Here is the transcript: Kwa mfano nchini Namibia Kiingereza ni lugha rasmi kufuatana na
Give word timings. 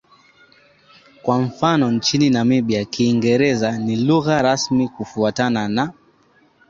Kwa 1.23 1.41
mfano 1.41 1.91
nchini 1.91 2.29
Namibia 2.29 2.85
Kiingereza 2.85 3.77
ni 3.77 3.95
lugha 3.95 4.41
rasmi 4.41 4.87
kufuatana 4.87 5.67
na 5.69 5.93